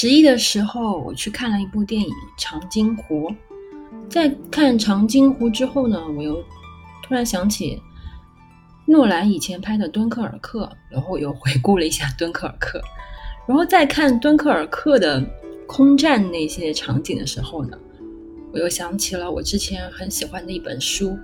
[0.00, 2.08] 十一的时候，我去看了一部电影
[2.38, 3.28] 《长津湖》。
[4.08, 6.36] 在看《长津湖》之后呢，我又
[7.02, 7.82] 突然想起
[8.86, 12.78] 诺兰以前拍的《敦刻尔克》，然后又回顾了一下《敦刻尔克》。
[13.48, 15.20] 然后再看《敦刻尔克》的
[15.66, 17.76] 空战那些场景的时候呢，
[18.52, 21.18] 我又想起了我之前很喜欢的一本书，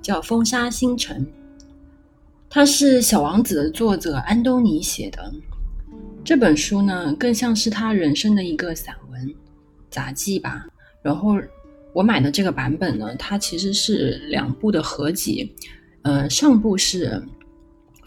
[0.00, 1.26] 叫《风沙星辰》，
[2.48, 5.30] 它是《小王子》的作者安东尼写的。
[6.24, 9.34] 这本书呢，更像是他人生的一个散文
[9.90, 10.64] 杂记吧。
[11.02, 11.34] 然后
[11.92, 15.54] 我买的这个版本呢，它其实是两部的合集。
[16.00, 17.10] 呃，上部是《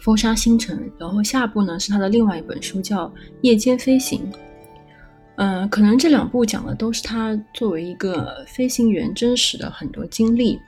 [0.00, 3.06] 风沙星辰》，然后下部呢是他的另外一本书，叫
[3.42, 4.20] 《夜间飞行》。
[5.36, 10.58] 嗯，可能这两部讲的都是他作为一个飞行员真实的很多经历，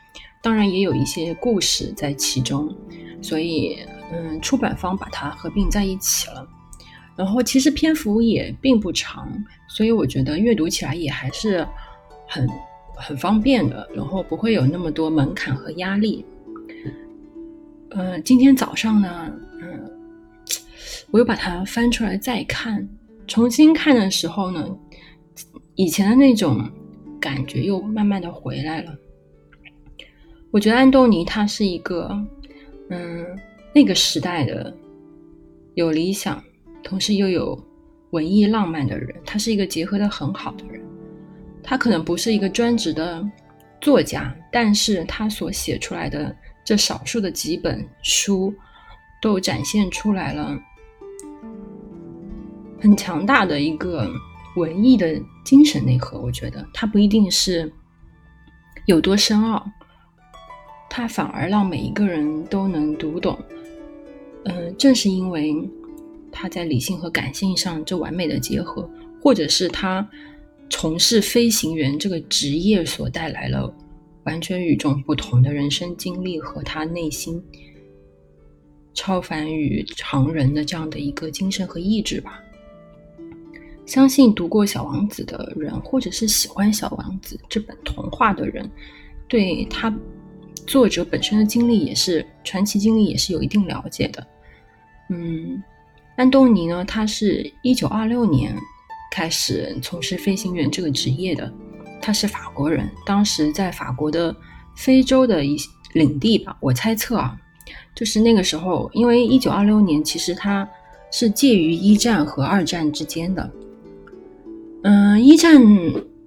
[0.41, 2.73] 当然也有一些故事在其中。
[3.21, 3.79] 所以，
[4.13, 6.49] 嗯，出版方把它合并在一起了。
[7.17, 9.31] 然后其实篇幅也并不长，
[9.69, 11.67] 所以我觉得阅读起来也还是
[12.27, 12.49] 很
[12.97, 16.25] 很方便的，然后不会有那么多门槛和压力。
[17.91, 19.91] 嗯，今天早上呢，嗯，
[21.11, 22.89] 我又把它翻出来再看，
[23.27, 24.65] 重新看的时候呢，
[25.75, 26.71] 以前的那种
[27.21, 28.97] 感觉又慢慢的回来了。
[30.53, 32.09] 我觉得安东尼他是一个，
[32.89, 33.27] 嗯，
[33.75, 34.75] 那个时代的
[35.75, 36.43] 有理想。
[36.83, 37.59] 同时又有
[38.11, 40.81] 文艺浪漫的人，他是一个结合的很好的人。
[41.63, 43.25] 他可能不是一个专职的
[43.81, 48.53] 作家，但是他所写出来的这少数的几本书，
[49.23, 50.59] 都展现出来了
[52.81, 54.11] 很强大的一个
[54.57, 56.19] 文艺的精神内核。
[56.21, 57.71] 我觉得他不一定是
[58.87, 59.65] 有多深奥，
[60.89, 63.39] 他反而让每一个人都能读懂。
[64.47, 65.55] 嗯，正是因为。
[66.41, 68.89] 他在理性和感性上这完美的结合，
[69.21, 70.09] 或者是他
[70.71, 73.71] 从事飞行员这个职业所带来了
[74.25, 77.43] 完全与众不同的人生经历和他内心
[78.95, 82.43] 超凡与常人的这样的一个精神和意志吧。
[83.85, 88.67] 相信读过《小王子》的人，或者是喜欢《小王子》这本童话的人，
[89.29, 89.95] 对他
[90.67, 94.27] 作者本身的经历也是传奇经历，也是有一定了解的。
[95.11, 95.63] 嗯。
[96.21, 96.85] 安东尼呢？
[96.85, 98.55] 他是一九二六年
[99.11, 101.51] 开始从事飞行员这个职业的。
[101.99, 104.37] 他是法国人，当时在法国的
[104.77, 105.57] 非洲的一
[105.95, 107.35] 领地吧，我猜测啊，
[107.95, 110.69] 就是那个时候，因为一九二六年其实他
[111.11, 113.51] 是介于一战和二战之间的。
[114.83, 115.59] 嗯，一战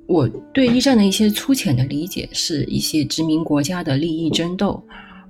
[0.07, 4.83] 我对一战的一些粗浅的理解是一些殖民国家的利益争斗，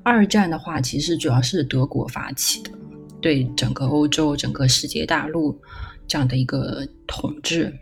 [0.03, 2.71] 二战的话其实主要是德国发起的。
[3.23, 5.57] 对整个欧洲、整个世界大陆
[6.05, 7.73] 这样的一个统治，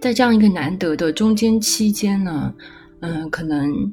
[0.00, 2.54] 在这样一个难得的中间期间呢，
[3.00, 3.92] 嗯，可能，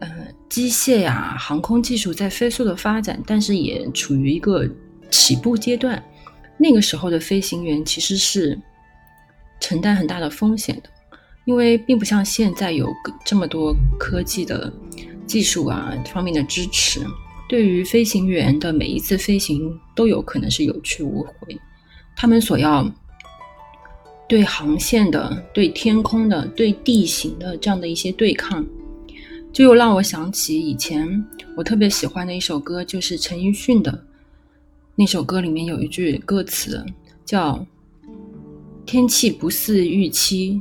[0.00, 4.68] 呃，机械呀、航空技术在飞速的发展，但是也处于一个
[5.10, 6.00] 起步阶段。
[6.58, 8.60] 那个时候的飞行员其实是
[9.58, 10.90] 承担很大的风险的，
[11.46, 12.86] 因为并不像现在有
[13.24, 14.70] 这么多科技的
[15.26, 17.00] 技术啊方面的支持。
[17.52, 21.54] 对于飞行员的每一次飞行都有可能是有去无回，
[22.16, 22.90] 他们所要
[24.26, 28.64] 对航线的、对天空的、对地形的这样的一些对抗，
[29.52, 31.06] 就又让我想起以前
[31.54, 34.02] 我特别喜欢的一首歌，就是陈奕迅的
[34.94, 36.82] 那首歌，里面有一句歌词
[37.22, 37.66] 叫
[38.86, 40.58] “天气不似预期，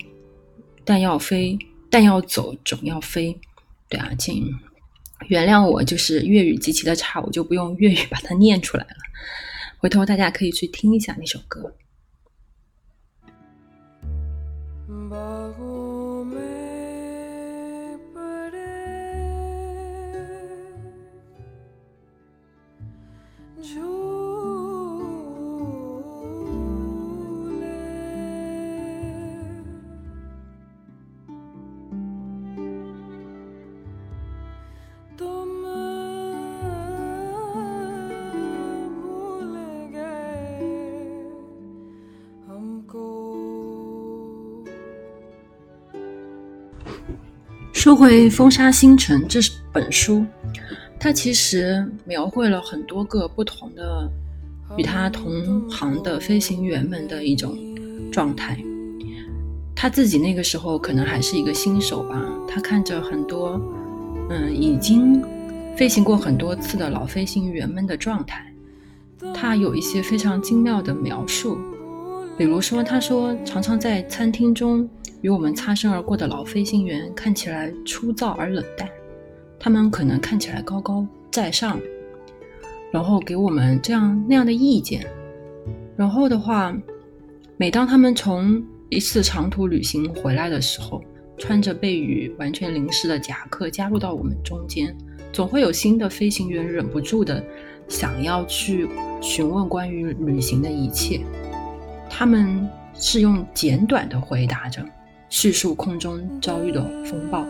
[0.83, 1.57] 但要飞，
[1.89, 3.33] 但要走，总要飞”。
[3.87, 4.53] 对啊，请。
[5.27, 8.95] 原谅我，就是粤语极其的差，我就不用粤语把它念出来了。
[9.77, 11.73] 回头大家可以去听一下那首歌。
[47.91, 49.41] 说回《风沙星辰》这
[49.73, 50.25] 本书，
[50.97, 54.09] 它其实描绘了很多个不同的
[54.77, 57.53] 与他同行的飞行员们的一种
[58.09, 58.57] 状态。
[59.75, 63.61] 他自己那个时候可能还是一个新手吧，他看着很多
[64.29, 65.21] 嗯已经
[65.75, 68.53] 飞行过很多次的老飞行员们的状态，
[69.33, 71.57] 他有一些非常精妙的描述。
[72.37, 74.89] 比如说，他说常常在餐厅中
[75.21, 78.89] 与我们擦身而过的老飞行员看起来粗糙而冷淡，
[79.59, 81.79] 他们可能看起来高高在上，
[82.91, 85.05] 然后给我们这样那样的意见。
[85.95, 86.75] 然后的话，
[87.57, 91.01] 每当他们从一次长途旅行回来的时候，
[91.37, 94.95] 穿着被雨完全淋湿的夹克加入到我们中间，
[95.31, 97.43] 总会有新的飞行员忍不住的
[97.87, 98.87] 想要去
[99.21, 101.21] 询问关于旅行的一切。
[102.09, 104.83] 他们是用简短的回答着，
[105.31, 107.43] 叙述空中遭遇的风暴。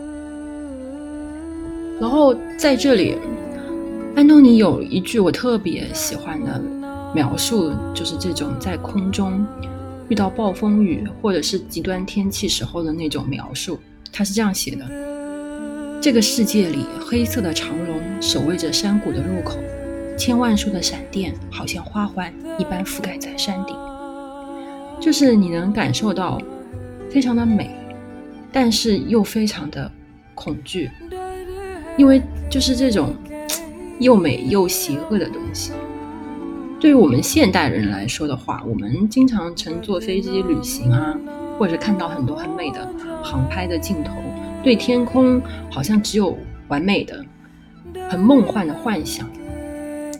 [2.00, 3.18] 然后在这里，
[4.16, 6.62] 安东尼有一句我特别喜欢的。
[7.14, 9.46] 描述就是这种在空中
[10.08, 13.78] 遇到暴风雨或者是极端天气时候的那种描述。
[14.10, 14.86] 他是这样写的：
[16.00, 19.58] 这个世界里，黑色的长龙守卫着山谷的入口，
[20.16, 23.76] 千万束的闪电好像花环一般覆盖在山顶。
[24.98, 26.40] 就是你能感受到
[27.12, 27.70] 非常的美，
[28.50, 29.90] 但是又非常的
[30.34, 30.90] 恐惧，
[31.98, 33.14] 因为就是这种
[34.00, 35.72] 又美又邪恶的东西。
[36.80, 41.14] 对于我们现代人来说的话，我们经常乘坐飞机旅行啊，
[41.58, 42.88] 或者看到很多很美的
[43.22, 44.14] 航拍的镜头，
[44.62, 46.36] 对天空好像只有
[46.68, 47.22] 完美的、
[48.08, 49.28] 很梦幻的幻想，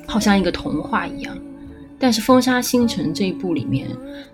[0.06, 1.34] 好像一个童话一样。
[1.98, 3.88] 但是《风沙星辰》这一部里面，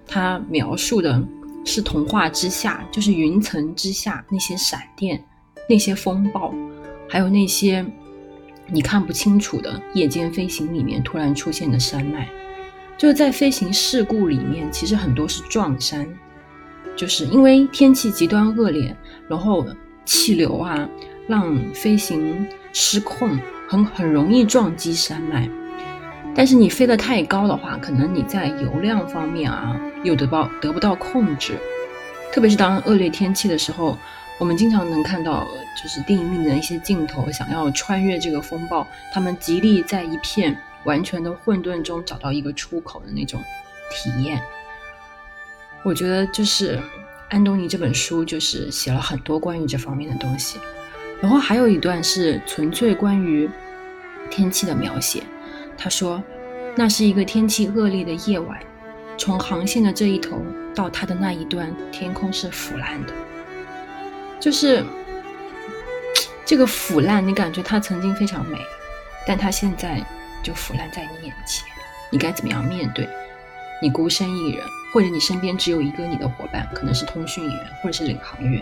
[0.06, 1.22] 它描述的
[1.64, 5.22] 是童话之下，就是云层之下那些闪电、
[5.68, 6.54] 那些风暴，
[7.08, 7.84] 还有那些。
[8.70, 12.28] 你看不清楚的夜间飞行里面突然出现的山脉，
[12.98, 16.06] 就是在飞行事故里面，其实很多是撞山，
[16.94, 18.94] 就是因为天气极端恶劣，
[19.26, 19.64] 然后
[20.04, 20.86] 气流啊
[21.26, 25.48] 让飞行失控，很很容易撞击山脉。
[26.38, 31.58] 但是你飞得太高的话，可能你在油量方面啊又得不到得不到控制，
[32.32, 33.98] 特别是当恶劣天气的时候。
[34.38, 35.48] 我们经常能看到，
[35.82, 43.42] 就是电影里的一些镜头，想要穿越这个风暴，他们极力在一片完全的混沌中找到一个出口的那种
[43.90, 44.40] 体验。
[45.82, 46.80] 我觉得就是
[47.30, 50.60] 安东尼这本书就是写了很多关于这方面的东西，
[51.20, 53.50] 然后还有一段是纯粹关于
[54.30, 55.24] 天气的描写。
[55.78, 56.20] 他说，
[56.74, 58.58] 那是一个天气恶劣的夜晚，
[59.16, 60.42] 从航线的这一头
[60.74, 63.12] 到它的那一端，天空是腐烂的。
[64.40, 64.84] 就是
[66.44, 68.58] 这个腐烂，你感觉它曾经非常美，
[69.24, 70.04] 但它现在
[70.42, 71.64] 就腐烂在你眼前。
[72.10, 73.08] 你该怎么样面对？
[73.80, 78.60] 你孤身一人，或者你身边只有一个你的伙伴，可能是通讯员或者是领航员。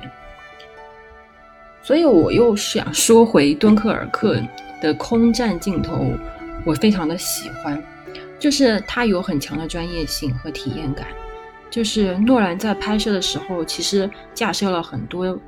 [1.82, 4.42] 所以我又想说回敦刻尔克
[4.82, 6.10] 的空战镜头，
[6.66, 7.82] 我非常的喜欢，
[8.38, 11.06] 就是它有很强的专业性和体验感。
[11.70, 15.38] 就是诺兰在拍摄的时候，其实架设了很多。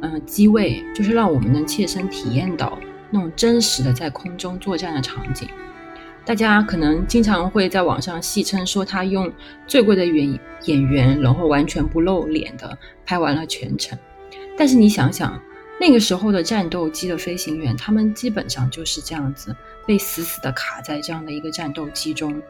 [0.00, 2.78] 嗯，机位就是让我们能切身体验到
[3.10, 5.48] 那种真实的在空中作战的场景。
[6.24, 9.28] 大家可能经常会在网上戏称说他用
[9.66, 13.98] 最贵的演演员，然后完全不露脸的拍完了全程。
[14.56, 15.42] 但是你想想，
[15.80, 19.52] 那个时候的战斗机的飞行员，他们基本上就是这样子
[19.88, 22.42] 被死死的卡在这样的一个战斗机中，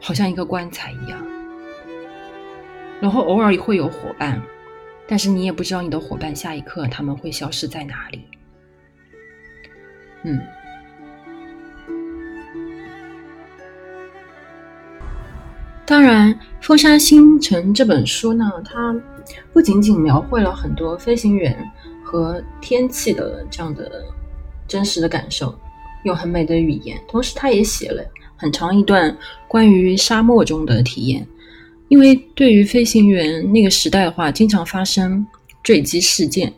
[0.00, 1.24] 好像一个棺材一样。
[3.00, 4.42] 然后偶尔也会有伙伴。
[5.06, 8.26] 但是你也不知道你的伙伴下一刻他们会消失在哪里。
[10.24, 10.40] 嗯，
[15.86, 18.92] 当然，《风沙星辰》这本书呢，它
[19.52, 21.56] 不仅仅描绘了很多飞行员
[22.04, 24.02] 和天气的这样的
[24.66, 25.56] 真实的感受，
[26.06, 28.02] 用很美的语言，同时他也写了
[28.36, 29.14] 很长一段
[29.46, 31.26] 关于沙漠中的体验。
[31.88, 35.24] 因为对于飞行员那个时代的话，经常发生
[35.62, 36.52] 坠机事件，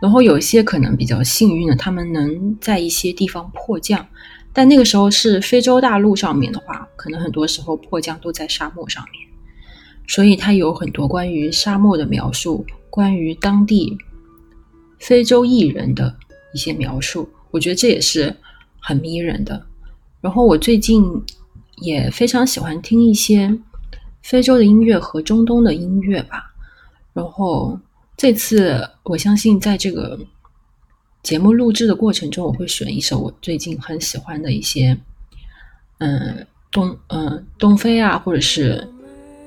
[0.00, 4.06] 然后有一些可能比较幸运的，他们能在一些地方迫降，
[4.52, 9.28] 但那个时候是非洲大陆上面的话，可能很多时候迫降都在沙漠上面，
[10.06, 13.96] 所以他有很多关于沙漠的描述，关于当地
[15.00, 16.14] 非洲艺人的
[16.54, 18.32] 一些描述，我觉得这也是
[18.82, 19.64] 很迷人的。
[20.20, 21.02] 然后我最近
[21.76, 23.58] 也非常喜欢听一些。
[24.24, 26.54] 非洲的音乐和中东的音乐吧，
[27.12, 27.76] 然后
[28.16, 30.16] 这次我相信在这个
[31.24, 34.96] 节目录制的过程中，我会选一首我最近很喜欢的一些，
[35.98, 38.88] 嗯，东嗯东非啊，或者是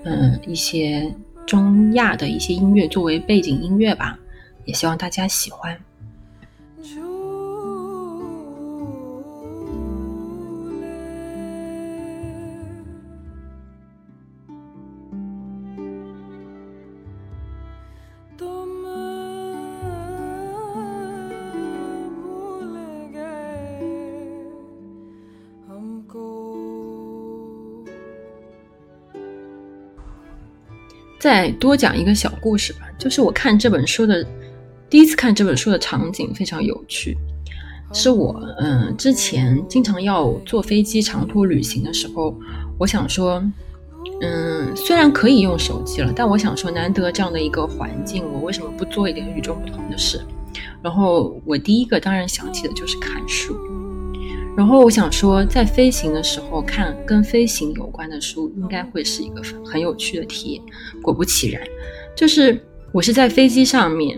[0.03, 1.09] 嗯一些
[1.45, 4.19] 中亚的一些音乐作为背景音乐吧，
[4.65, 5.84] 也希望大家喜欢。
[31.25, 34.24] 再多讲一个小故事吧，就是我看这本书的
[34.88, 37.17] 第一次看这本书的场景非常有趣，
[37.91, 42.38] 是我嗯之前经常要坐飞机长途旅行的时候，
[42.77, 43.44] 我想说，
[44.22, 50.22] 嗯虽然可以用手机了，但我想说难得这样的一个环境，我为什么不做一点与众不同的事？
[50.84, 53.58] 然后我第一个当然想起的就是看书。
[54.57, 60.62] 然后我想说，在飞行的时候看跟飞行有关的书，应该会是一个很有趣的体验。
[61.01, 61.62] 果不其然，
[62.15, 62.57] 就是
[62.93, 64.17] 我是在飞机上面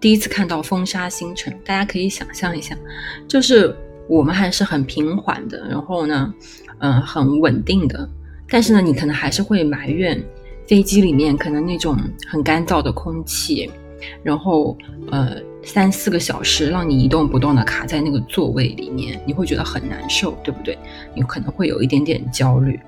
[0.00, 1.52] 第一次看到风沙星辰。
[1.64, 2.74] 大家可以想象一下，
[3.28, 3.76] 就是
[4.08, 6.34] 我们还是很平缓的，然后呢，
[6.78, 8.08] 嗯，很稳定的。
[8.48, 10.18] 但是呢，你可能还是会埋怨
[10.66, 11.94] 飞机里面可能那种
[12.26, 13.70] 很干燥的空气，
[14.22, 14.76] 然后
[15.10, 15.36] 呃。
[15.64, 20.78] 三四个小时让你一动不动的卡在那个座位里面，你会觉得很难受，对不对？
[21.14, 22.78] 你可能会有一点点焦虑。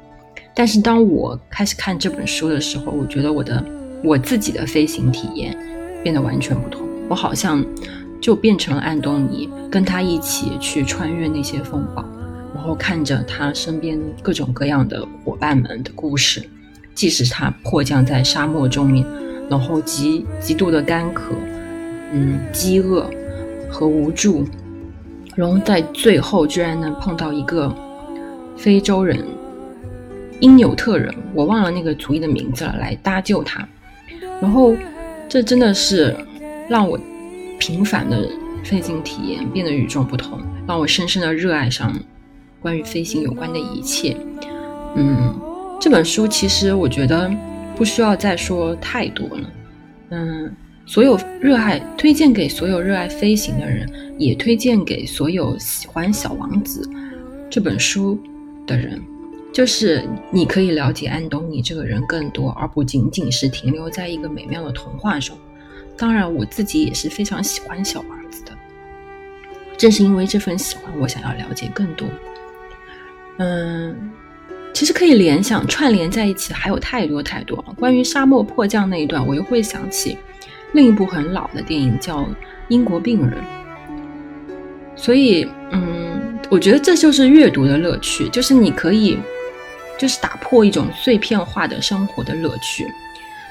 [0.54, 3.64] 但是当我开始看这本书的时候，我觉得我的
[4.04, 5.56] 我自己的飞行体验
[6.02, 6.86] 变得完全不同。
[7.08, 7.64] 我好像
[8.20, 12.04] 就变成了安东尼，跟他一起去穿越那些风暴，
[12.54, 16.42] 然后看着他身边各种各样的伙伴们的故事，
[16.94, 19.06] 即使他迫降在沙漠中面，
[19.48, 21.32] 然后极极度的干渴。
[22.12, 23.10] 嗯，饥饿
[23.68, 24.46] 和无助，
[25.34, 27.74] 然后在最后居然能碰到一个
[28.56, 29.18] 非洲人
[30.40, 33.66] 因纽特人，我忘了那个族裔的名字了，来搭救他。
[34.40, 34.76] 然后
[35.28, 36.14] 这真的是
[36.68, 36.98] 让我
[37.58, 38.28] 平凡的
[38.62, 41.92] 飞行体验变得与众不同，让我深深的热爱上
[42.60, 44.16] 关于飞行有关的一切。
[44.94, 45.34] 嗯，
[45.80, 47.30] 这本书其实我觉得
[47.74, 49.50] 不需要再说太多了。
[50.10, 50.54] 嗯。
[50.86, 56.80] 所有热爱推荐给所有热爱飞行的人，也推荐给所有喜欢《小王子》
[57.50, 58.16] 这本书
[58.68, 59.02] 的人，
[59.52, 65.36] 就是你可以了解安东尼这个人更多，而不仅仅是停留在一个美妙的童话中。
[65.98, 68.52] 当然，我自己也是非常喜欢《小王子》的，
[69.76, 72.06] 正是因为这份喜欢，我想要了解更多。
[73.38, 74.12] 嗯，
[74.72, 77.56] 其实可以联想串联在一起还有太多太多。
[77.76, 80.16] 关于沙漠迫降那一段，我又会想起。
[80.72, 82.20] 另一部很老的电影叫
[82.68, 83.40] 《英国病人》，
[84.94, 89.18] 所以，嗯，我觉得这就是阅读的乐趣，就是你可以，
[89.98, 92.86] 就是打破一种碎片化的生活的乐趣，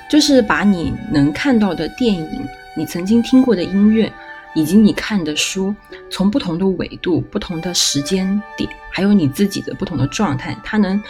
[0.10, 2.46] 就是把你能看到的电影、
[2.76, 4.12] 你曾经听过的音乐，
[4.54, 5.74] 以及你看的书，
[6.12, 11.02] 从不同的维度、不同的时间点，还有你自己的不同的状态，它能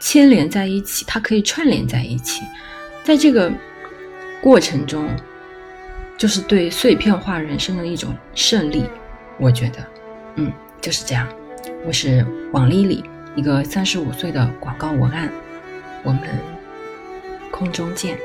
[0.00, 2.42] 牵连在一起，它可以串联在一起，
[3.04, 3.52] 在这个。
[4.40, 5.08] 过程中，
[6.16, 8.84] 就是对碎片化人生的一种胜利。
[9.38, 9.86] 我觉得，
[10.36, 11.28] 嗯，就是这样。
[11.86, 13.04] 我是王丽丽，
[13.34, 15.30] 一个三十五岁的广告文案。
[16.04, 16.22] 我们
[17.50, 18.18] 空中见。